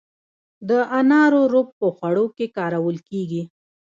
[0.69, 3.41] د انارو رب په خوړو کې کارول کیږي.